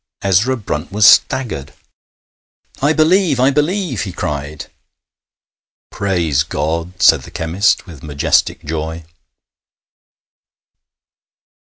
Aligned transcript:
Ezra 0.23 0.57
Brunt 0.57 0.91
was 0.91 1.05
staggered. 1.05 1.75
'I 2.81 2.93
believe! 2.93 3.39
I 3.39 3.51
believe!' 3.51 4.01
he 4.01 4.11
cried. 4.11 4.65
'Praise 5.91 6.41
God!' 6.41 6.99
said 6.99 7.21
the 7.21 7.29
chemist, 7.29 7.85
with 7.85 8.01
majestic 8.01 8.63
joy. 8.65 9.03